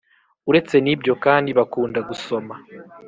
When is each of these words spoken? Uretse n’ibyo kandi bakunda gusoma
Uretse 0.49 0.75
n’ibyo 0.81 1.13
kandi 1.23 1.49
bakunda 1.57 1.99
gusoma 2.09 2.53